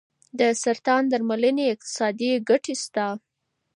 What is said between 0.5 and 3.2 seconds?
سرطان درملنې اقتصادي ګټې شته.